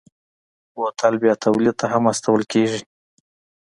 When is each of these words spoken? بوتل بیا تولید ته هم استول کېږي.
بوتل 0.73 1.13
بیا 1.21 1.33
تولید 1.43 1.75
ته 1.79 1.85
هم 1.93 2.03
استول 2.11 2.41
کېږي. 2.51 2.81